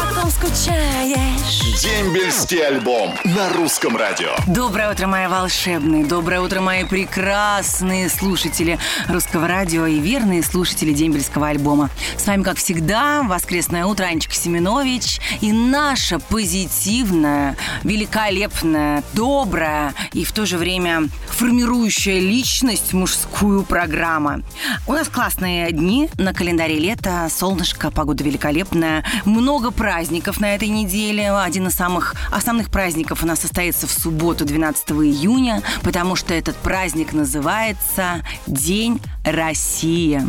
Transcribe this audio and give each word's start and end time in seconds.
по 0.00 0.14
ком 0.14 0.30
скучаешь. 0.30 1.82
Дембельский 1.82 2.66
альбом 2.66 3.14
на 3.24 3.50
русском 3.50 3.96
радио. 3.96 4.30
Доброе 4.46 4.92
утро, 4.92 5.06
мои 5.06 5.26
волшебные, 5.26 6.04
доброе 6.04 6.40
утро, 6.40 6.60
мои 6.60 6.84
прекрасные 6.84 8.08
слушатели 8.08 8.78
русского 9.08 9.46
радио 9.46 9.86
и 9.86 9.98
верные 9.98 10.42
слушатели 10.42 10.92
дембельского 10.92 11.48
альбома. 11.48 11.90
С 12.16 12.26
вами, 12.26 12.42
как 12.42 12.56
всегда, 12.56 13.22
воскресное 13.22 13.84
утро, 13.84 14.04
Анечка 14.04 14.34
Семенович 14.34 15.20
и 15.40 15.52
наша 15.52 16.18
позитивная, 16.18 17.56
великолепная, 17.82 19.02
добрая 19.12 19.94
и 20.12 20.24
в 20.24 20.32
то 20.32 20.46
же 20.46 20.56
время 20.56 21.08
формирующая 21.28 22.20
личность 22.20 22.92
мужскую 22.92 23.64
программа. 23.64 24.42
У 24.86 24.92
нас 24.92 25.08
классные 25.08 25.70
дни, 25.72 26.08
на 26.16 26.32
календаре 26.32 26.78
лето, 26.78 27.28
солнышко, 27.30 27.90
погода 27.90 28.24
великолепная, 28.24 29.04
много 29.24 29.70
праздников 29.70 29.89
на 30.38 30.54
этой 30.54 30.68
неделе. 30.68 31.32
Один 31.32 31.66
из 31.66 31.74
самых 31.74 32.14
основных 32.30 32.70
праздников 32.70 33.24
у 33.24 33.26
нас 33.26 33.40
состоится 33.40 33.88
в 33.88 33.90
субботу, 33.90 34.44
12 34.44 34.90
июня, 34.90 35.62
потому 35.82 36.14
что 36.14 36.32
этот 36.32 36.54
праздник 36.56 37.12
называется 37.12 38.22
День 38.46 39.00
России. 39.24 40.22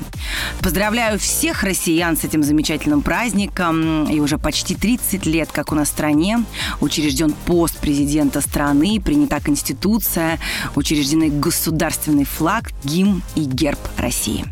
Поздравляю 0.62 1.20
всех 1.20 1.64
россиян 1.64 2.18
с 2.18 2.24
этим 2.24 2.42
замечательным 2.42 3.04
праздником. 3.04 4.10
И 4.10 4.20
уже 4.20 4.40
почти 4.40 4.74
30 4.74 5.28
лет, 5.28 5.52
как 5.52 5.72
у 5.72 5.76
нас 5.76 5.90
в 5.90 5.92
стране, 5.92 6.44
учрежден 6.80 7.32
пост 7.46 7.78
президента 7.78 8.42
страны, 8.42 9.00
принята 9.00 9.40
Конституция, 9.40 10.40
учреждены 10.76 11.30
государственный 11.30 12.26
флаг, 12.26 12.72
гимн 12.84 13.22
и 13.36 13.42
герб 13.42 13.80
России. 13.98 14.44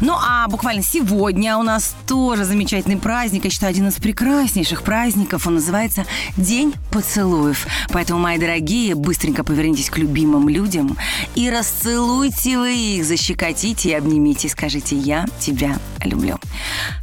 Ну 0.00 0.14
а 0.14 0.48
буквально 0.48 0.82
сегодня 0.82 1.56
у 1.56 1.62
нас 1.62 1.94
тоже 2.06 2.44
замечательный 2.44 2.96
праздник. 2.96 3.44
Я 3.44 3.50
считаю, 3.50 3.70
один 3.70 3.88
из 3.88 3.94
прекраснейших 3.94 4.82
праздников. 4.82 5.46
Он 5.46 5.54
называется 5.54 6.06
День 6.36 6.74
поцелуев. 6.90 7.66
Поэтому, 7.90 8.20
мои 8.20 8.38
дорогие, 8.38 8.94
быстренько 8.94 9.44
повернитесь 9.44 9.90
к 9.90 9.98
любимым 9.98 10.48
людям 10.48 10.96
и 11.34 11.50
расцелуйте 11.50 12.58
вы 12.58 12.74
их, 12.74 13.04
защекотите 13.04 13.90
и 13.90 13.94
обнимите. 13.94 14.48
Скажите 14.48 14.96
«Я 14.96 15.26
тебя 15.40 15.78
люблю». 16.04 16.38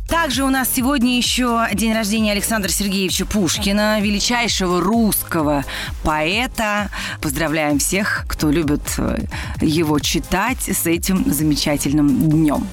Также 0.10 0.44
у 0.44 0.50
нас 0.50 0.68
сегодня 0.76 1.18
еще 1.18 1.68
день 1.74 1.94
рождения 1.94 2.32
Александра 2.32 2.70
Сергеевича 2.70 3.28
Пушкина, 3.28 4.02
величайшего 4.02 4.82
русского 4.82 5.64
поэта. 6.04 6.90
Поздравляем 7.22 7.78
всех, 7.78 8.26
кто 8.28 8.50
любит 8.50 8.82
э, 8.98 9.20
его 9.62 10.00
читать 10.00 10.62
с 10.62 10.88
этим 10.88 11.32
замечательным 11.32 12.28
днем. 12.28 12.68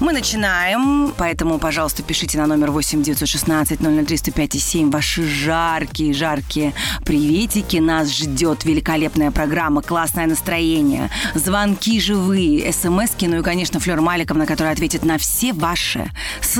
Мы 0.00 0.12
начинаем, 0.12 1.14
поэтому, 1.16 1.58
пожалуйста, 1.58 2.02
пишите 2.02 2.36
на 2.36 2.46
номер 2.46 2.70
8 2.70 3.02
916 3.02 3.80
003 3.80 4.16
105 4.16 4.52
7 4.60 4.90
ваши 4.90 5.26
жаркие, 5.26 6.12
жаркие 6.12 6.74
приветики. 7.06 7.78
Нас 7.78 8.12
ждет 8.14 8.64
великолепная 8.64 9.30
программа, 9.30 9.80
классное 9.80 10.26
настроение, 10.26 11.10
звонки 11.34 11.98
живые, 12.00 12.70
смски, 12.70 13.28
ну 13.28 13.38
и, 13.38 13.42
конечно, 13.42 13.80
Флер 13.80 14.02
Маликовна, 14.02 14.44
которая 14.44 14.74
ответит 14.74 15.04
на 15.06 15.16
все 15.16 15.54
ваши 15.54 16.10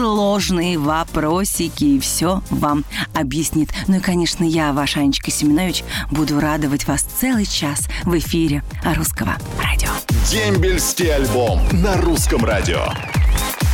сложные 0.07 0.79
вопросики 0.79 1.83
и 1.83 1.99
все 1.99 2.41
вам 2.49 2.85
объяснит. 3.13 3.71
Ну 3.89 3.97
и, 3.97 4.01
конечно, 4.01 4.45
я, 4.45 4.73
ваша 4.73 5.01
Анечка 5.01 5.33
Семенович, 5.33 5.83
буду 6.13 6.39
радовать 6.39 6.87
вас 6.87 7.03
целый 7.03 7.45
час 7.45 7.89
в 8.05 8.17
эфире 8.17 8.63
русского 8.85 9.35
радио. 9.61 9.91
Дембельский 10.31 11.13
альбом 11.13 11.61
на 11.73 11.97
русском 11.97 12.45
радио. 12.45 12.87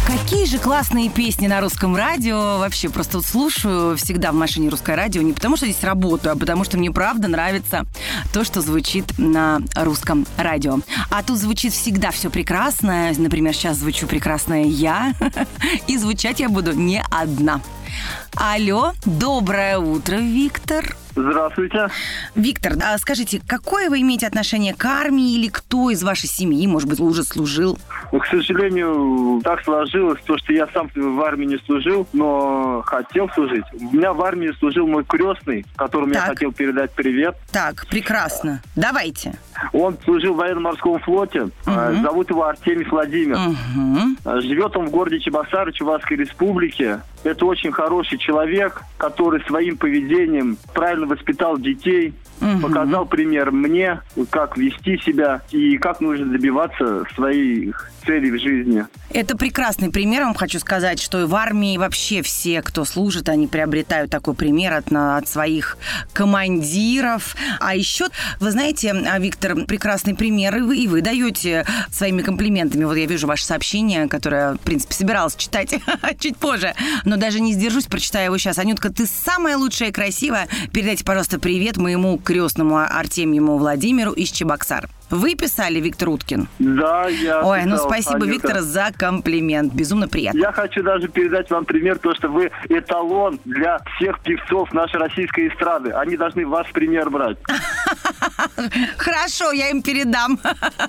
Какие 0.07 0.47
же 0.47 0.59
классные 0.59 1.09
песни 1.09 1.47
на 1.47 1.61
русском 1.61 1.95
радио. 1.95 2.59
Вообще, 2.59 2.89
просто 2.89 3.19
вот 3.19 3.27
слушаю 3.27 3.97
всегда 3.97 4.33
в 4.33 4.35
машине 4.35 4.69
русское 4.69 4.97
радио 4.97 5.23
не 5.23 5.33
потому, 5.33 5.57
что 5.57 5.67
здесь 5.67 5.83
работаю, 5.85 6.33
а 6.33 6.37
потому 6.37 6.65
что 6.65 6.77
мне 6.77 6.91
правда 6.91 7.29
нравится 7.29 7.87
то, 8.33 8.43
что 8.43 8.61
звучит 8.61 9.17
на 9.19 9.61
русском 9.77 10.27
радио. 10.37 10.81
А 11.11 11.23
тут 11.23 11.39
звучит 11.39 11.73
всегда 11.73 12.11
все 12.11 12.31
прекрасно. 12.31 13.13
Например, 13.17 13.55
сейчас 13.55 13.77
звучу 13.77 14.07
прекрасная 14.07 14.65
я. 14.65 15.15
И 15.87 15.97
звучать 15.97 16.41
я 16.41 16.49
буду 16.49 16.73
не 16.73 17.03
одна. 17.11 17.61
Алло, 18.35 18.93
доброе 19.05 19.79
утро, 19.79 20.17
Виктор. 20.17 20.97
Здравствуйте. 21.15 21.89
Виктор, 22.35 22.73
а 22.83 22.97
скажите, 22.99 23.41
какое 23.47 23.91
вы 23.91 24.01
имеете 24.01 24.27
отношение 24.27 24.75
к 24.75 24.85
армии 24.85 25.35
или 25.35 25.49
кто 25.49 25.91
из 25.91 26.03
вашей 26.03 26.29
семьи, 26.29 26.67
может 26.67 26.89
быть, 26.89 27.01
уже 27.01 27.23
служил? 27.23 27.79
Ну, 28.13 28.19
к 28.21 28.27
сожалению, 28.27 29.41
так 29.43 29.63
сложилось, 29.65 30.21
то, 30.25 30.37
что 30.39 30.53
я 30.53 30.67
сам 30.69 30.91
в 30.95 31.21
армии 31.23 31.47
не 31.47 31.59
служил, 31.59 32.07
но 32.13 32.83
хотел 32.87 33.29
служить. 33.31 33.65
У 33.73 33.97
меня 33.97 34.13
в 34.13 34.23
армии 34.23 34.53
служил 34.59 34.87
мой 34.87 35.05
крестный, 35.05 35.65
которому 35.77 36.13
Так. 36.13 36.23
я 36.23 36.29
хотел 36.29 36.53
передать 36.53 36.93
привет. 36.93 37.37
Так, 37.53 37.87
прекрасно. 37.89 38.61
Давайте. 38.77 39.35
Он 39.73 39.97
служил 40.05 40.35
в 40.35 40.39
военно-морском 40.39 40.99
флоте. 41.01 41.49
Э, 41.67 41.95
Зовут 42.03 42.31
его 42.31 42.45
Артемий 42.47 42.87
Владимир. 42.87 43.39
Э, 44.25 44.41
Живет 44.41 44.77
он 44.77 44.87
в 44.87 44.91
городе 44.91 45.21
Чебоксары, 45.21 45.73
Чувашской 45.73 46.17
республике. 46.17 47.01
Это 47.25 47.47
очень 47.47 47.71
хороший 47.71 48.19
человек, 48.19 48.83
который 48.99 49.41
своим 49.47 49.77
поведением 49.77 50.57
правильно 50.75 51.02
воспитал 51.07 51.59
детей, 51.59 52.15
показал 52.61 53.07
пример 53.07 53.53
мне, 53.53 54.01
как 54.31 54.57
вести 54.57 54.99
себя 54.99 55.43
и 55.51 55.79
как 55.79 56.01
нужно 56.01 56.27
добиваться 56.27 57.05
своих 57.15 57.91
целей 58.05 58.31
в 58.31 58.41
жизни. 58.41 58.85
Это 59.11 59.37
прекрасный 59.37 59.91
пример. 59.91 60.23
Вам 60.23 60.35
хочу 60.35 60.59
сказать, 60.59 61.01
что 61.01 61.21
и 61.21 61.25
в 61.25 61.35
армии 61.35 61.77
вообще 61.77 62.23
все, 62.23 62.63
кто 62.63 62.85
служит, 62.85 63.29
они 63.29 63.47
приобретают 63.47 64.11
такой 64.11 64.35
пример 64.35 64.73
от, 64.73 64.93
от 64.93 65.29
своих 65.29 65.77
командиров. 66.13 67.37
А 67.61 67.75
еще, 67.75 68.07
вы 68.41 68.51
знаете, 68.51 68.93
а, 68.93 69.19
Виктор, 69.19 69.55
прекрасный 69.67 70.15
пример, 70.15 70.57
и 70.57 70.61
вы, 70.63 70.77
и 70.79 70.89
вы 70.89 71.01
даете 71.03 71.67
своими 71.91 72.23
комплиментами. 72.23 72.85
Вот 72.85 72.97
я 72.97 73.07
вижу 73.07 73.27
ваше 73.27 73.45
сообщение, 73.45 74.09
которое, 74.09 74.55
в 74.55 74.61
принципе, 74.61 74.95
собиралась 74.95 75.37
читать 75.37 75.75
чуть 76.19 76.37
позже, 76.37 76.75
но 77.05 77.17
даже 77.17 77.41
не 77.41 77.53
сдержусь, 77.53 77.87
прочитаю 77.87 78.27
его 78.27 78.39
сейчас. 78.39 78.59
Анютка, 78.59 78.93
ты 78.93 79.07
самая 79.07 79.57
лучшая 79.57 79.91
и 79.91 79.93
красивая. 79.93 80.49
Передайте, 80.93 81.07
пожалуйста, 81.07 81.41
привет 81.41 81.79
моему 81.79 82.19
крестному 82.19 82.77
Артемьему 82.77 83.57
Владимиру 83.57 84.13
из 84.13 84.31
Чебоксар. 84.31 84.91
Вы 85.09 85.35
писали, 85.35 85.81
Виктор 85.81 86.11
Уткин? 86.11 86.49
Да, 86.59 87.09
я... 87.09 87.43
Ой, 87.43 87.65
ну 87.65 87.77
писал, 87.77 87.89
спасибо, 87.89 88.17
Анюта. 88.17 88.31
Виктор, 88.31 88.61
за 88.61 88.91
комплимент. 88.95 89.73
Безумно 89.73 90.07
приятно. 90.07 90.39
Я 90.39 90.53
хочу 90.53 90.83
даже 90.83 91.09
передать 91.09 91.51
вам 91.51 91.65
пример, 91.65 91.99
то, 91.99 92.15
что 92.15 92.29
вы 92.29 92.51
эталон 92.69 93.41
для 93.47 93.81
всех 93.97 94.21
певцов 94.21 94.75
нашей 94.75 94.97
российской 95.01 95.49
эстрады. 95.49 95.93
Они 95.93 96.19
должны 96.19 96.47
ваш 96.47 96.71
пример 96.73 97.09
брать. 97.09 97.39
Хорошо, 98.97 99.53
я 99.53 99.71
им 99.71 99.83
передам. 99.83 100.39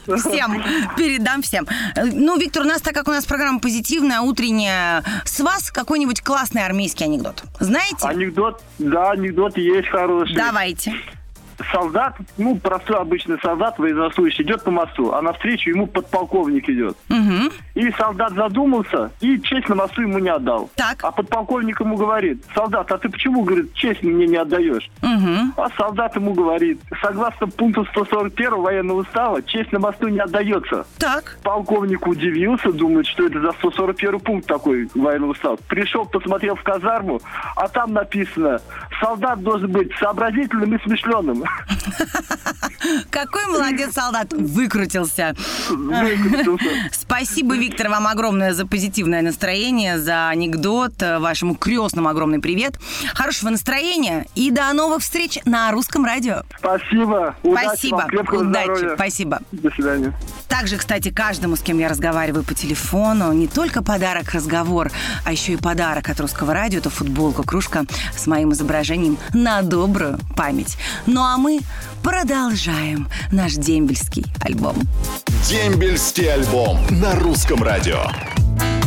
Всем. 0.06 0.64
Передам 0.98 1.42
всем. 1.42 1.68
Ну, 1.96 2.38
Виктор, 2.38 2.64
у 2.64 2.66
нас, 2.66 2.82
так 2.82 2.94
как 2.94 3.08
у 3.08 3.12
нас 3.12 3.26
программа 3.26 3.60
позитивная, 3.60 4.22
утренняя, 4.22 5.04
с 5.26 5.40
вас 5.40 5.72
какой-нибудь 5.72 6.22
классный 6.22 6.66
армейский 6.66 7.06
анекдот. 7.06 7.44
Знаете? 7.60 8.08
Анекдот, 8.08 8.62
да, 8.80 9.12
анекдот 9.12 9.58
есть 9.58 9.88
хороший. 9.90 10.36
Давайте. 10.36 10.94
Солдат, 11.72 12.16
ну, 12.38 12.56
простой 12.58 12.98
обычный 12.98 13.38
солдат, 13.42 13.78
военнослужащий, 13.78 14.44
идет 14.44 14.64
по 14.64 14.72
мосту, 14.72 15.14
а 15.14 15.22
навстречу 15.22 15.70
ему 15.70 15.88
подполковник 15.88 16.68
идет. 16.68 16.98
Мгм. 17.10 17.52
И 17.76 17.92
солдат 17.94 18.34
задумался, 18.34 19.12
и 19.20 19.40
честь 19.42 19.68
на 19.68 19.76
мосту 19.76 20.02
ему 20.02 20.20
не 20.20 20.30
отдал. 20.30 20.70
Так. 20.76 21.04
А 21.04 21.12
подполковник 21.12 21.80
ему 21.80 21.98
говорит, 21.98 22.44
солдат, 22.54 22.92
а 22.92 22.98
ты 23.00 23.10
почему, 23.10 23.44
говорит, 23.44 23.74
честь 23.74 24.04
мне 24.04 24.28
не 24.28 24.36
отдаешь? 24.36 24.92
Мгм. 25.02 25.54
А 25.58 25.70
солдат 25.76 26.16
ему 26.16 26.34
говорит, 26.34 26.80
согласно 27.02 27.48
пункту 27.48 27.86
141 27.86 28.62
военного 28.62 29.00
устава, 29.00 29.42
честь 29.42 29.72
на 29.72 29.80
мосту 29.80 30.08
не 30.08 30.20
отдается. 30.20 30.86
Так. 31.00 31.38
Полковник 31.42 32.06
удивился, 32.06 32.72
думает, 32.72 33.08
что 33.08 33.26
это 33.26 33.42
за 33.42 33.52
141 33.54 34.20
пункт 34.20 34.48
такой 34.48 34.88
военного 34.94 35.32
устава. 35.32 35.58
Пришел, 35.68 36.06
посмотрел 36.06 36.56
в 36.56 36.64
казарму, 36.64 37.22
а 37.56 37.68
там 37.68 37.94
написано, 37.94 38.60
солдат 39.00 39.42
должен 39.42 39.72
быть 39.72 39.92
сообразительным 40.00 40.76
и 40.76 40.84
смышленым. 40.84 41.44
Какой 43.10 43.46
молодец 43.48 43.94
солдат. 43.94 44.34
Выкрутился. 44.34 45.36
Выкрутился. 45.70 46.70
Спасибо, 46.92 47.56
Виктор, 47.56 47.90
вам 47.90 48.08
огромное 48.08 48.54
за 48.54 48.66
позитивное 48.66 49.22
настроение, 49.22 50.00
за 50.00 50.30
анекдот. 50.30 50.94
Э, 51.02 51.20
Вашему 51.20 51.56
крестному 51.56 52.10
огромный 52.10 52.40
привет. 52.40 52.80
Хорошего 53.14 53.50
настроения 53.50 54.26
и 54.36 54.52
до 54.52 54.72
новых 54.74 55.02
встреч 55.02 55.40
на 55.46 55.72
русском 55.72 56.06
радио. 56.06 56.44
Спасибо. 56.60 57.36
Удачи 57.44 57.66
Спасибо. 57.68 57.96
вам, 57.98 58.10
Удачи. 58.48 58.64
здоровья. 58.66 58.96
Спасибо. 58.96 59.40
До 59.52 59.70
свидания. 59.72 60.14
Также, 60.54 60.78
кстати, 60.78 61.10
каждому, 61.10 61.56
с 61.56 61.62
кем 61.62 61.80
я 61.80 61.90
разговариваю 61.90 62.44
по 62.44 62.54
телефону, 62.54 63.34
не 63.34 63.48
только 63.48 63.82
подарок 63.82 64.34
разговор, 64.34 64.92
а 65.26 65.32
еще 65.32 65.54
и 65.54 65.58
подарок 65.58 66.10
от 66.10 66.20
русского 66.20 66.54
радио. 66.54 66.78
Это 66.78 66.92
футболка, 66.92 67.42
кружка 67.42 67.86
с 68.16 68.28
моим 68.28 68.54
изображением 68.54 69.18
на 69.34 69.64
добрую 69.64 70.20
память. 70.38 70.78
Ну 71.08 71.24
а 71.24 71.38
мы 71.38 71.62
продолжаем 72.04 73.10
наш 73.32 73.54
дембельский 73.54 74.26
альбом. 74.42 74.76
Дембельский 75.50 76.32
альбом 76.32 76.78
на 77.02 77.16
русском 77.16 77.64
радио. 77.64 78.04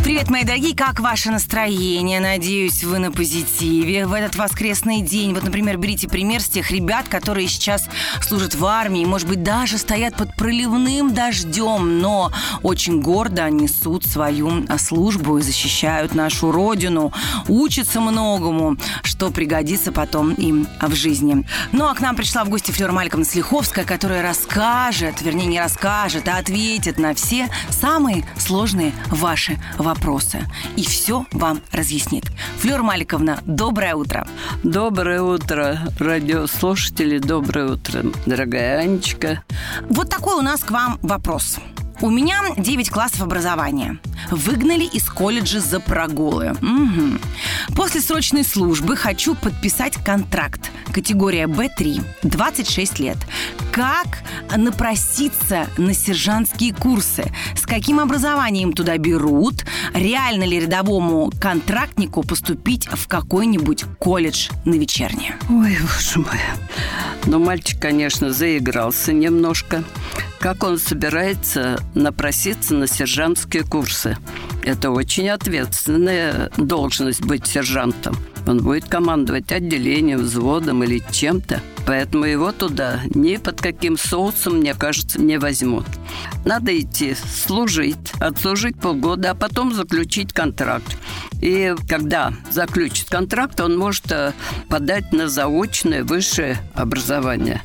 Привет, 0.06 0.30
мои 0.30 0.44
дорогие, 0.44 0.76
как 0.76 1.00
ваше 1.00 1.32
настроение? 1.32 2.20
Надеюсь, 2.20 2.84
вы 2.84 3.00
на 3.00 3.10
позитиве 3.10 4.06
в 4.06 4.12
этот 4.12 4.36
воскресный 4.36 5.00
день. 5.00 5.34
Вот, 5.34 5.42
например, 5.42 5.78
берите 5.78 6.08
пример 6.08 6.40
с 6.40 6.48
тех 6.48 6.70
ребят, 6.70 7.08
которые 7.08 7.48
сейчас 7.48 7.88
служат 8.22 8.54
в 8.54 8.64
армии, 8.64 9.04
может 9.04 9.26
быть, 9.26 9.42
даже 9.42 9.78
стоят 9.78 10.14
под 10.14 10.32
проливным 10.36 11.12
дождем, 11.12 11.98
но 11.98 12.30
очень 12.62 13.00
гордо 13.00 13.50
несут 13.50 14.06
свою 14.06 14.64
службу 14.78 15.38
и 15.38 15.42
защищают 15.42 16.14
нашу 16.14 16.52
родину, 16.52 17.12
учатся 17.48 18.00
многому, 18.00 18.76
что 19.02 19.32
пригодится 19.32 19.90
потом 19.90 20.34
им 20.34 20.68
в 20.80 20.94
жизни. 20.94 21.44
Ну, 21.72 21.88
а 21.88 21.94
к 21.94 22.00
нам 22.00 22.14
пришла 22.14 22.44
в 22.44 22.48
гости 22.48 22.70
Флёр 22.70 22.92
Мальковна 22.92 23.24
Слиховская, 23.24 23.84
которая 23.84 24.22
расскажет, 24.22 25.20
вернее, 25.20 25.46
не 25.46 25.58
расскажет, 25.58 26.28
а 26.28 26.38
ответит 26.38 26.96
на 26.96 27.12
все 27.12 27.48
самые 27.70 28.24
сложные 28.38 28.92
ваши 29.10 29.58
вопросы 29.78 29.95
вопросы 29.96 30.46
и 30.76 30.82
все 30.82 31.24
вам 31.32 31.62
разъяснит. 31.72 32.24
Флёр 32.58 32.82
Маликовна, 32.82 33.40
доброе 33.46 33.94
утро. 33.94 34.26
Доброе 34.62 35.22
утро, 35.22 35.78
радиослушатели, 35.98 37.18
доброе 37.18 37.72
утро, 37.72 38.04
дорогая 38.26 38.80
Анечка. 38.80 39.42
Вот 39.88 40.10
такой 40.10 40.34
у 40.34 40.42
нас 40.42 40.62
к 40.62 40.70
вам 40.70 40.98
вопрос. 41.02 41.58
У 42.02 42.10
меня 42.10 42.42
9 42.58 42.90
классов 42.90 43.22
образования. 43.22 43.98
Выгнали 44.30 44.84
из 44.84 45.04
колледжа 45.04 45.60
за 45.60 45.80
прогулы. 45.80 46.52
Угу. 46.52 47.74
После 47.74 48.02
срочной 48.02 48.44
службы 48.44 48.96
хочу 48.96 49.34
подписать 49.34 49.96
контракт. 50.04 50.70
Категория 50.92 51.46
Б3. 51.46 52.04
26 52.22 52.98
лет. 52.98 53.16
Как 53.72 54.18
напроситься 54.54 55.68
на 55.78 55.94
сержантские 55.94 56.74
курсы? 56.74 57.32
С 57.54 57.64
каким 57.64 57.98
образованием 57.98 58.74
туда 58.74 58.98
берут? 58.98 59.64
Реально 59.94 60.44
ли 60.44 60.60
рядовому 60.60 61.32
контрактнику 61.40 62.22
поступить 62.22 62.86
в 62.88 63.08
какой-нибудь 63.08 63.84
колледж 63.98 64.50
на 64.66 64.74
вечернее? 64.74 65.36
Ой, 65.48 65.78
боже 65.80 66.18
мой. 66.18 66.40
Но 67.24 67.38
мальчик, 67.38 67.80
конечно, 67.80 68.32
заигрался 68.32 69.14
немножко. 69.14 69.82
Как 70.46 70.62
он 70.62 70.78
собирается 70.78 71.76
напроситься 71.96 72.72
на 72.72 72.86
сержантские 72.86 73.64
курсы? 73.64 74.16
Это 74.62 74.92
очень 74.92 75.28
ответственная 75.28 76.52
должность 76.56 77.20
быть 77.22 77.48
сержантом. 77.48 78.16
Он 78.46 78.62
будет 78.62 78.84
командовать 78.84 79.50
отделением, 79.50 80.20
взводом 80.20 80.84
или 80.84 81.02
чем-то. 81.10 81.60
Поэтому 81.84 82.26
его 82.26 82.52
туда 82.52 83.00
ни 83.12 83.38
под 83.38 83.60
каким 83.60 83.98
соусом, 83.98 84.58
мне 84.58 84.74
кажется, 84.74 85.20
не 85.20 85.36
возьмут. 85.40 85.86
Надо 86.44 86.78
идти 86.78 87.16
служить, 87.16 88.12
отслужить 88.20 88.78
полгода, 88.78 89.32
а 89.32 89.34
потом 89.34 89.74
заключить 89.74 90.32
контракт. 90.32 90.96
И 91.42 91.74
когда 91.88 92.32
заключит 92.52 93.10
контракт, 93.10 93.60
он 93.60 93.76
может 93.76 94.12
э, 94.12 94.32
подать 94.68 95.12
на 95.12 95.28
заочное 95.28 96.04
высшее 96.04 96.58
образование. 96.72 97.62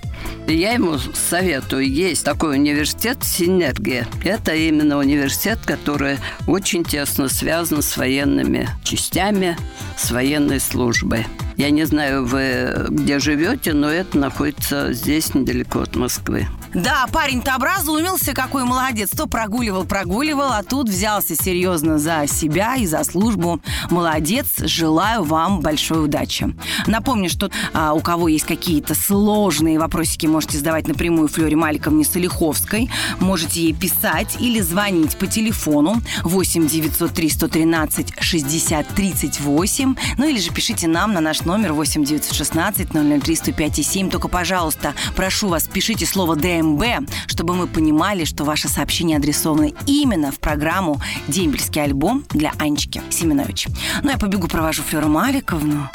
И 0.48 0.56
я 0.56 0.74
ему 0.74 0.98
советую, 0.98 1.88
есть 1.90 2.26
такой 2.26 2.58
университет 2.58 3.20
«Синергия». 3.24 4.08
Это 4.24 4.54
именно 4.54 4.98
университет, 4.98 5.60
который 5.66 6.18
очень 6.48 6.84
тесно 6.84 7.30
связан 7.30 7.82
с 7.82 7.96
военными 7.96 8.68
частями, 8.84 9.58
с 9.98 10.12
военной 10.12 10.60
службой. 10.60 11.26
Я 11.58 11.70
не 11.70 11.86
знаю, 11.86 12.26
вы 12.26 12.88
где 12.90 13.20
живете, 13.20 13.74
но 13.74 13.90
это 13.90 14.18
находится 14.18 14.94
здесь, 14.94 15.34
недалеко 15.34 15.82
от 15.82 15.96
Москвы. 15.96 16.48
Да, 16.74 17.06
парень-то 17.12 17.58
образумился, 17.58 18.34
какой 18.34 18.64
молодец. 18.64 19.10
То 19.10 19.28
прогуливал, 19.28 19.84
прогуливал, 19.84 20.54
а 20.54 20.64
тут 20.64 20.88
взялся 20.88 21.36
серьезно 21.36 22.00
за 22.00 22.28
себя 22.28 22.78
и 22.78 22.86
за 22.86 23.04
службу. 23.04 23.60
Молодец, 23.90 24.48
желаю 24.60 25.24
вам 25.24 25.60
большой 25.60 26.06
удачи. 26.06 26.56
Напомню, 26.88 27.30
что 27.30 27.52
а, 27.74 27.94
у 27.94 28.00
кого 28.00 28.30
есть 28.30 28.46
какие-то 28.46 28.96
сложные 28.96 29.80
вопросики, 29.80 30.28
можете 30.28 30.60
задавать 30.60 30.88
напрямую 30.88 31.28
Флоре 31.28 31.58
Маликовне 31.58 32.06
Солиховской. 32.06 32.90
Можете 33.20 33.64
ей 33.64 33.74
писать 33.74 34.38
или 34.40 34.62
звонить 34.62 35.18
по 35.18 35.28
телефону 35.28 36.02
8 36.24 36.68
903 36.68 37.30
113 37.30 38.14
60 38.18 38.88
38. 38.88 39.96
Ну 40.18 40.26
или 40.26 40.40
же 40.40 40.52
пишите 40.52 40.88
нам 40.88 41.12
на 41.12 41.20
наш 41.20 41.42
номер 41.42 41.74
8 41.74 42.06
916 42.06 42.90
003 43.24 43.36
105 43.36 43.86
7. 43.86 44.10
Только, 44.10 44.30
пожалуйста, 44.30 44.94
прошу 45.18 45.50
вас, 45.50 45.68
пишите 45.68 46.06
слово 46.06 46.38
«ДМ» 46.38 46.61
МБ, 46.62 47.10
чтобы 47.28 47.56
мы 47.56 47.68
понимали, 47.68 48.24
что 48.26 48.44
ваше 48.44 48.68
сообщение 48.68 49.18
адресовано 49.18 49.72
именно 49.86 50.32
в 50.32 50.40
программу 50.40 51.02
«Дембельский 51.28 51.84
альбом» 51.84 52.26
для 52.32 52.54
Анечки 52.60 53.02
Семенович. 53.10 53.68
Ну, 54.04 54.10
я 54.10 54.18
побегу 54.18 54.48
провожу 54.48 54.84
Флеру 54.84 55.08
Маликовну. 55.08 55.90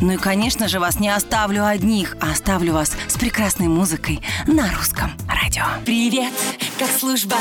Ну 0.00 0.12
и, 0.12 0.16
конечно 0.16 0.68
же, 0.68 0.80
вас 0.80 1.00
не 1.00 1.08
оставлю 1.08 1.66
одних, 1.66 2.16
а 2.20 2.32
оставлю 2.32 2.72
вас 2.72 2.92
с 3.06 3.14
прекрасной 3.14 3.68
музыкой 3.68 4.20
на 4.46 4.72
русском 4.74 5.10
радио. 5.28 5.64
Привет, 5.84 6.32
как 6.78 6.90
служба, 6.90 7.36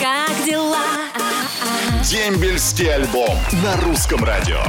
как 0.00 0.30
дела? 0.46 0.78
Дембельский 2.04 2.92
альбом 2.92 3.36
на 3.62 3.76
русском 3.82 4.24
радио. 4.24 4.60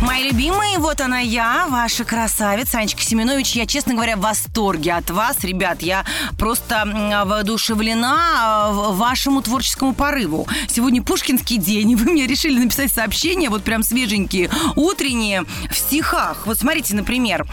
Мои 0.00 0.28
любимые, 0.28 0.78
вот 0.78 1.00
она 1.00 1.18
я, 1.18 1.66
ваша 1.68 2.04
красавица, 2.04 2.78
Анечка 2.78 3.02
Семенович. 3.02 3.56
Я, 3.56 3.66
честно 3.66 3.94
говоря, 3.94 4.16
в 4.16 4.20
восторге 4.20 4.92
от 4.92 5.10
вас, 5.10 5.42
ребят. 5.42 5.82
Я 5.82 6.04
просто 6.38 6.84
воодушевлена 7.26 8.16
а, 8.40 8.72
вашему 8.92 9.42
творческому 9.42 9.94
порыву. 9.94 10.46
Сегодня 10.68 11.02
Пушкинский 11.02 11.56
день, 11.56 11.90
и 11.90 11.96
вы 11.96 12.12
мне 12.12 12.28
решили 12.28 12.60
написать 12.60 12.92
сообщения, 12.92 13.50
вот 13.50 13.64
прям 13.64 13.82
свеженькие, 13.82 14.50
утренние, 14.76 15.42
в 15.68 15.76
стихах. 15.76 16.46
Вот 16.46 16.58
смотрите, 16.58 16.94
например, 16.94 17.44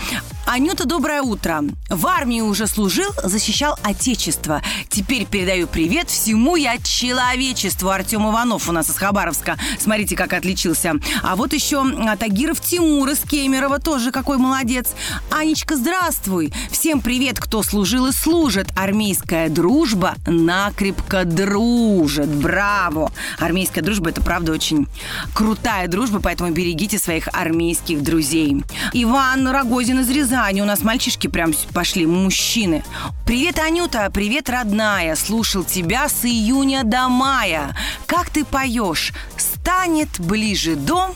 Анюта, 0.45 0.85
доброе 0.85 1.23
утро. 1.23 1.63
В 1.89 2.05
армии 2.05 2.39
уже 2.39 2.67
служил, 2.67 3.11
защищал 3.23 3.79
Отечество. 3.81 4.61
Теперь 4.89 5.25
передаю 5.25 5.65
привет 5.65 6.07
всему 6.07 6.55
я 6.55 6.77
человечеству. 6.77 7.89
Артем 7.89 8.29
Иванов 8.29 8.69
у 8.69 8.71
нас 8.71 8.87
из 8.91 8.95
Хабаровска. 8.95 9.57
Смотрите, 9.79 10.15
как 10.15 10.33
отличился. 10.33 10.93
А 11.23 11.35
вот 11.35 11.51
еще 11.53 11.83
Тагиров 12.19 12.61
Тимур 12.61 13.09
из 13.09 13.21
Кемерово 13.21 13.79
тоже 13.79 14.11
какой 14.11 14.37
молодец. 14.37 14.91
Анечка, 15.31 15.75
здравствуй. 15.75 16.53
Всем 16.69 17.01
привет, 17.01 17.39
кто 17.39 17.63
служил 17.63 18.05
и 18.05 18.11
служит. 18.11 18.67
Армейская 18.77 19.49
дружба 19.49 20.13
накрепко 20.27 21.25
дружит. 21.25 22.29
Браво. 22.29 23.11
Армейская 23.39 23.83
дружба– 23.83 24.09
это, 24.11 24.21
правда, 24.21 24.51
очень 24.51 24.87
крутая 25.33 25.87
дружба, 25.87 26.19
поэтому 26.21 26.51
берегите 26.51 26.99
своих 26.99 27.29
армейских 27.33 28.03
друзей. 28.03 28.63
Иван 28.93 29.47
Рогозин 29.47 30.01
из 30.01 30.09
Рязани 30.11 30.34
Казани 30.35 30.61
у 30.61 30.65
нас 30.65 30.83
мальчишки 30.83 31.27
прям 31.27 31.53
пошли, 31.73 32.05
мужчины. 32.05 32.83
Привет, 33.25 33.57
Анюта, 33.57 34.11
привет, 34.13 34.49
родная. 34.49 35.15
Слушал 35.15 35.63
тебя 35.63 36.09
с 36.09 36.25
июня 36.25 36.83
до 36.83 37.07
мая. 37.07 37.73
Как 38.05 38.29
ты 38.29 38.43
поешь? 38.43 39.13
Станет 39.37 40.19
ближе 40.19 40.75
дом, 40.75 41.13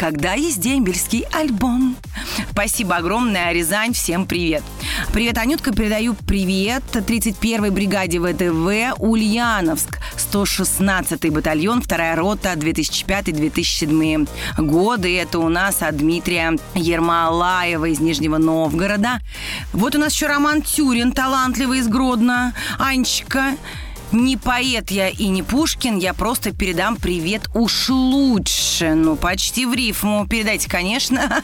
когда 0.00 0.32
есть 0.32 0.60
дембельский 0.60 1.26
альбом. 1.30 1.94
Спасибо 2.52 2.96
огромное, 2.96 3.52
Рязань, 3.52 3.92
всем 3.92 4.24
привет. 4.24 4.62
Привет, 5.12 5.36
Анютка, 5.36 5.72
передаю 5.72 6.14
привет 6.14 6.82
31-й 6.90 7.68
бригаде 7.68 8.18
ВТВ 8.18 8.98
Ульяновск, 8.98 9.98
116-й 10.16 11.28
батальон, 11.28 11.82
вторая 11.82 12.16
рота, 12.16 12.54
2005-2007 12.54 14.26
годы. 14.56 15.18
Это 15.18 15.38
у 15.38 15.50
нас 15.50 15.82
от 15.82 15.98
Дмитрия 15.98 16.56
Ермолаева 16.74 17.84
из 17.84 18.00
Нижнего 18.00 18.38
Новгорода. 18.38 19.20
Вот 19.74 19.94
у 19.96 19.98
нас 19.98 20.14
еще 20.14 20.28
Роман 20.28 20.62
Тюрин, 20.62 21.12
талантливый 21.12 21.80
из 21.80 21.88
Гродно. 21.88 22.54
Анечка, 22.78 23.54
не 24.12 24.36
поэт 24.36 24.90
я 24.90 25.08
и 25.08 25.26
не 25.28 25.42
Пушкин, 25.42 25.98
я 25.98 26.14
просто 26.14 26.52
передам 26.52 26.96
привет 26.96 27.48
уж 27.54 27.88
лучше. 27.88 28.94
Ну, 28.94 29.16
почти 29.16 29.66
в 29.66 29.74
рифму. 29.74 30.26
Передайте, 30.28 30.68
конечно. 30.68 31.42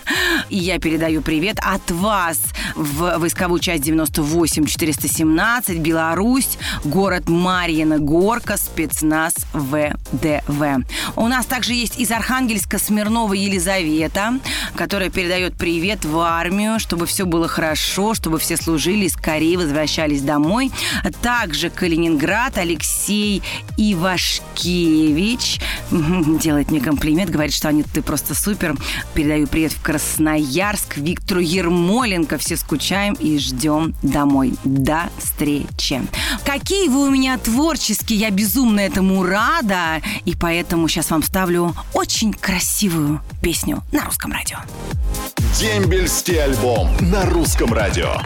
Я 0.50 0.78
передаю 0.78 1.22
привет 1.22 1.58
от 1.60 1.90
вас 1.90 2.38
в 2.74 3.18
войсковую 3.18 3.60
часть 3.60 3.84
98-417, 3.84 5.78
Беларусь, 5.78 6.58
город 6.84 7.28
Марьина 7.28 7.98
Горка, 7.98 8.56
спецназ 8.56 9.34
ВДВ. 9.52 10.84
У 11.16 11.28
нас 11.28 11.46
также 11.46 11.74
есть 11.74 11.98
из 11.98 12.10
Архангельска 12.10 12.78
Смирнова 12.78 13.32
Елизавета, 13.32 14.40
которая 14.74 15.10
передает 15.10 15.56
привет 15.56 16.04
в 16.04 16.18
армию, 16.18 16.78
чтобы 16.78 17.06
все 17.06 17.26
было 17.26 17.48
хорошо, 17.48 18.14
чтобы 18.14 18.38
все 18.38 18.56
служили 18.56 19.06
и 19.06 19.10
скорее 19.10 19.58
возвращались 19.58 20.22
домой. 20.22 20.72
Также 21.22 21.70
Калининград, 21.70 22.55
привет. 22.56 22.66
Алексей 22.66 23.42
Ивашкевич 23.76 25.60
делает 25.90 26.70
мне 26.70 26.80
комплимент, 26.80 27.30
говорит, 27.30 27.54
что 27.54 27.68
Анита, 27.68 27.88
ты 27.90 28.02
просто 28.02 28.34
супер. 28.34 28.74
Передаю 29.14 29.46
привет 29.46 29.72
в 29.72 29.82
Красноярск 29.82 30.96
Виктору 30.96 31.40
Ермоленко. 31.40 32.38
Все 32.38 32.56
скучаем 32.56 33.14
и 33.14 33.38
ждем 33.38 33.94
домой. 34.02 34.54
До 34.64 35.10
встречи. 35.18 36.02
Какие 36.44 36.88
вы 36.88 37.08
у 37.08 37.10
меня 37.10 37.38
творческие, 37.38 38.18
я 38.18 38.30
безумно 38.30 38.80
этому 38.80 39.22
рада. 39.24 40.02
И 40.24 40.34
поэтому 40.34 40.88
сейчас 40.88 41.10
вам 41.10 41.22
ставлю 41.22 41.74
очень 41.92 42.32
красивую 42.32 43.20
песню 43.42 43.82
на 43.92 44.04
русском 44.04 44.32
радио. 44.32 44.58
Дембельский 45.58 46.42
альбом 46.42 46.90
на 47.00 47.24
русском 47.26 47.72
радио. 47.72 48.16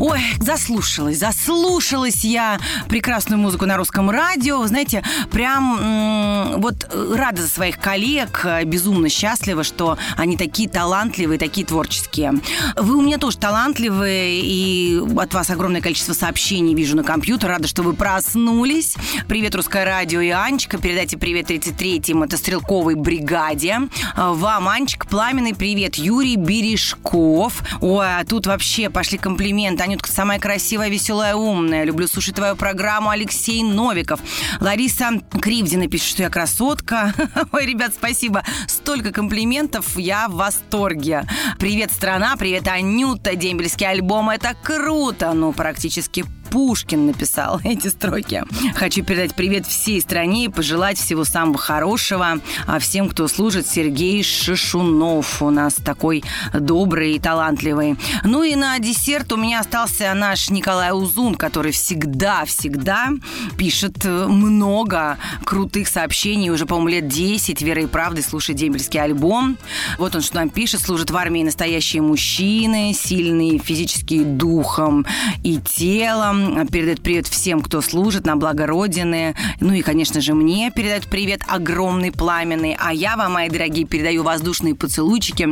Ой, 0.00 0.20
заслушалась, 0.38 1.18
заслушалась 1.18 2.24
я 2.24 2.60
прекрасную 2.88 3.40
музыку 3.40 3.66
на 3.66 3.76
русском 3.76 4.10
радио. 4.10 4.64
Знаете, 4.66 5.02
прям 5.32 6.60
вот 6.60 6.88
рада 6.94 7.42
за 7.42 7.48
своих 7.48 7.80
коллег, 7.80 8.46
безумно 8.64 9.08
счастлива, 9.08 9.64
что 9.64 9.98
они 10.16 10.36
такие 10.36 10.68
талантливые, 10.68 11.36
такие 11.38 11.66
творческие. 11.66 12.34
Вы 12.76 12.96
у 12.96 13.02
меня 13.02 13.18
тоже 13.18 13.38
талантливые, 13.38 14.40
и 14.40 15.00
от 15.16 15.34
вас 15.34 15.50
огромное 15.50 15.80
количество 15.80 16.12
сообщений 16.12 16.74
вижу 16.74 16.96
на 16.96 17.02
компьютер. 17.02 17.50
Рада, 17.50 17.66
что 17.66 17.82
вы 17.82 17.92
проснулись. 17.92 18.94
Привет, 19.26 19.56
Русское 19.56 19.84
радио 19.84 20.20
и 20.20 20.30
Анечка. 20.30 20.78
Передайте 20.78 21.18
привет 21.18 21.50
33-й 21.50 22.12
мотострелковой 22.14 22.94
бригаде. 22.94 23.80
Вам, 24.16 24.68
Анечка, 24.68 25.08
пламенный 25.08 25.56
привет. 25.56 25.96
Юрий 25.96 26.36
Бережков. 26.36 27.62
Ой, 27.80 28.06
а 28.06 28.24
тут 28.24 28.46
вообще 28.46 28.90
пошли 28.90 29.18
комплименты. 29.18 29.87
Анютка 29.88 30.12
самая 30.12 30.38
красивая, 30.38 30.90
веселая, 30.90 31.34
умная. 31.34 31.82
Люблю 31.84 32.06
слушать 32.08 32.34
твою 32.34 32.56
программу. 32.56 33.08
Алексей 33.08 33.62
Новиков. 33.62 34.20
Лариса 34.60 35.22
Кривдина 35.40 35.88
пишет, 35.88 36.08
что 36.08 36.24
я 36.24 36.28
красотка. 36.28 37.14
Ой, 37.52 37.64
ребят, 37.64 37.94
спасибо. 37.94 38.44
Столько 38.66 39.12
комплиментов. 39.12 39.96
Я 39.96 40.28
в 40.28 40.32
восторге. 40.32 41.26
Привет, 41.58 41.90
страна. 41.90 42.36
Привет, 42.36 42.68
Анюта. 42.68 43.34
Дембельский 43.34 43.88
альбом. 43.88 44.28
Это 44.28 44.54
круто. 44.62 45.32
Ну, 45.32 45.54
практически 45.54 46.26
Пушкин 46.50 47.06
написал 47.06 47.60
эти 47.64 47.88
строки. 47.88 48.42
Хочу 48.74 49.04
передать 49.04 49.34
привет 49.34 49.66
всей 49.66 50.00
стране 50.00 50.46
и 50.46 50.48
пожелать 50.48 50.98
всего 50.98 51.24
самого 51.24 51.58
хорошего 51.58 52.40
а 52.66 52.78
всем, 52.78 53.08
кто 53.08 53.28
служит. 53.28 53.66
Сергей 53.66 54.22
Шишунов 54.22 55.42
у 55.42 55.50
нас 55.50 55.74
такой 55.74 56.24
добрый 56.52 57.14
и 57.14 57.18
талантливый. 57.18 57.96
Ну 58.24 58.42
и 58.42 58.54
на 58.54 58.78
десерт 58.78 59.32
у 59.32 59.36
меня 59.36 59.60
остался 59.60 60.12
наш 60.14 60.50
Николай 60.50 60.92
Узун, 60.92 61.34
который 61.34 61.72
всегда-всегда 61.72 63.10
пишет 63.56 64.04
много 64.04 65.18
крутых 65.44 65.88
сообщений. 65.88 66.50
Уже, 66.50 66.66
по-моему, 66.66 66.88
лет 66.88 67.08
10 67.08 67.62
верой 67.62 67.84
и 67.84 67.86
правдой 67.86 68.22
слушает 68.22 68.58
дембельский 68.58 69.00
альбом. 69.00 69.56
Вот 69.98 70.14
он 70.14 70.22
что 70.22 70.36
нам 70.36 70.50
пишет. 70.50 70.80
Служит 70.80 71.10
в 71.10 71.16
армии 71.16 71.42
настоящие 71.42 72.02
мужчины, 72.02 72.94
сильные 72.94 73.58
физически 73.58 74.22
духом 74.22 75.06
и 75.42 75.58
телом 75.58 76.37
передает 76.70 77.00
привет 77.00 77.26
всем, 77.26 77.62
кто 77.62 77.80
служит 77.80 78.24
на 78.24 78.36
благо 78.36 78.66
Родины. 78.66 79.34
Ну 79.60 79.72
и, 79.72 79.82
конечно 79.82 80.20
же, 80.20 80.34
мне 80.34 80.70
передает 80.70 81.06
привет 81.06 81.40
огромный, 81.48 82.12
пламенный. 82.12 82.76
А 82.78 82.92
я 82.92 83.16
вам, 83.16 83.32
мои 83.32 83.48
дорогие, 83.48 83.86
передаю 83.86 84.22
воздушные 84.22 84.74
поцелуйчики, 84.74 85.48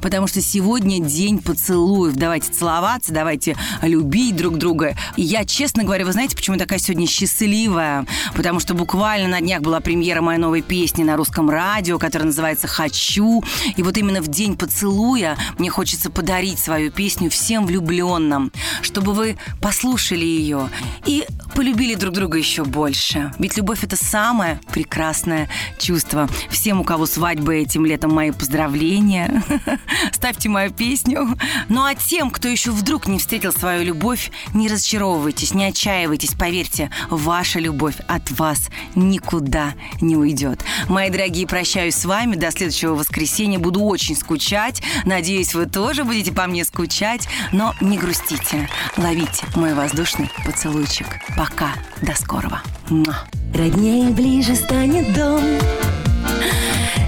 потому 0.00 0.26
что 0.26 0.40
сегодня 0.40 1.00
день 1.00 1.40
поцелуев. 1.40 2.14
Давайте 2.14 2.52
целоваться, 2.52 3.12
давайте 3.12 3.56
любить 3.82 4.36
друг 4.36 4.58
друга. 4.58 4.96
И 5.16 5.22
я, 5.22 5.44
честно 5.44 5.82
говоря, 5.84 6.04
вы 6.04 6.12
знаете, 6.12 6.36
почему 6.36 6.54
я 6.54 6.60
такая 6.60 6.78
сегодня 6.78 7.06
счастливая? 7.06 8.06
Потому 8.34 8.60
что 8.60 8.74
буквально 8.74 9.28
на 9.28 9.40
днях 9.40 9.62
была 9.62 9.80
премьера 9.80 10.20
моей 10.20 10.38
новой 10.38 10.62
песни 10.62 11.02
на 11.02 11.16
русском 11.16 11.50
радио, 11.50 11.98
которая 11.98 12.26
называется 12.26 12.68
«Хочу». 12.68 13.42
И 13.76 13.82
вот 13.82 13.96
именно 13.98 14.20
в 14.20 14.28
день 14.28 14.56
поцелуя 14.56 15.36
мне 15.58 15.70
хочется 15.70 16.10
подарить 16.10 16.58
свою 16.58 16.92
песню 16.92 17.30
всем 17.30 17.66
влюбленным, 17.66 18.52
чтобы 18.82 19.12
вы 19.12 19.36
послушали 19.60 19.95
послушали 19.96 20.26
ее 20.26 20.68
и 21.06 21.24
полюбили 21.54 21.94
друг 21.94 22.12
друга 22.12 22.36
еще 22.36 22.64
больше. 22.64 23.32
Ведь 23.38 23.56
любовь 23.56 23.82
это 23.82 23.96
самое 23.96 24.60
прекрасное 24.72 25.48
чувство. 25.78 26.28
Всем, 26.50 26.82
у 26.82 26.84
кого 26.84 27.06
свадьбы 27.06 27.56
этим 27.56 27.86
летом, 27.86 28.12
мои 28.12 28.30
поздравления. 28.30 29.42
Ставьте 30.12 30.50
мою 30.50 30.70
песню. 30.70 31.26
Ну 31.70 31.82
а 31.82 31.94
тем, 31.94 32.30
кто 32.30 32.46
еще 32.46 32.72
вдруг 32.72 33.08
не 33.08 33.18
встретил 33.18 33.54
свою 33.54 33.84
любовь, 33.84 34.30
не 34.52 34.68
разочаровывайтесь, 34.68 35.54
не 35.54 35.64
отчаивайтесь. 35.64 36.34
Поверьте, 36.34 36.90
ваша 37.08 37.58
любовь 37.58 37.96
от 38.06 38.30
вас 38.32 38.68
никуда 38.94 39.72
не 40.02 40.14
уйдет. 40.14 40.62
Мои 40.88 41.08
дорогие, 41.08 41.46
прощаюсь 41.46 41.94
с 41.94 42.04
вами. 42.04 42.36
До 42.36 42.50
следующего 42.50 42.94
воскресенья. 42.94 43.58
Буду 43.58 43.82
очень 43.82 44.14
скучать. 44.14 44.82
Надеюсь, 45.06 45.54
вы 45.54 45.64
тоже 45.64 46.04
будете 46.04 46.32
по 46.32 46.46
мне 46.46 46.66
скучать. 46.66 47.26
Но 47.52 47.74
не 47.80 47.96
грустите. 47.96 48.68
Ловите 48.98 49.46
мой 49.54 49.72
воздушный 49.86 50.28
поцелуйчик. 50.44 51.06
Пока. 51.36 51.74
До 52.02 52.12
скорого. 52.16 52.60
Муа. 52.90 53.18
Роднее 53.54 54.10
ближе 54.10 54.56
станет 54.56 55.14
дом, 55.14 55.40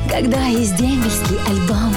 когда 0.09 0.45
есть 0.45 0.77
дембельский 0.77 1.39
альбом. 1.49 1.93